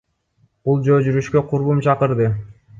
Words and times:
Бул 0.69 0.81
жөө 0.87 0.97
жүрүшкө 1.09 1.45
курбум 1.53 1.87
чакырды. 1.91 2.35